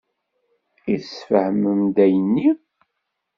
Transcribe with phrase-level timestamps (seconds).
[0.93, 2.49] I tesfehmem-d ayenni?